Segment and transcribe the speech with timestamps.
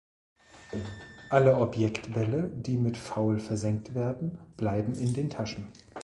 [1.29, 5.67] Alle Objektbälle, die mit Foul versenkt werden, bleiben in den Taschen.